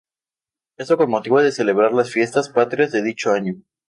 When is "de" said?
1.43-1.51, 2.91-3.03